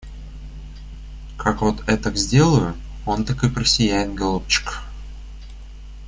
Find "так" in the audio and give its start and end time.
3.23-3.43